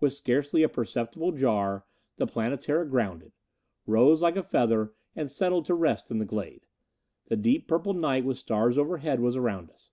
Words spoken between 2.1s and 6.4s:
the Planetara grounded, rose like a feather and settled to rest in the